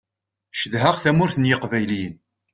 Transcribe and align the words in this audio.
Cedhaɣ 0.59 0.95
tamurt 1.03 1.35
n 1.39 1.49
yiqbayliyen. 1.49 2.15